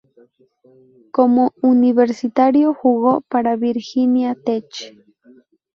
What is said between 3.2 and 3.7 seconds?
para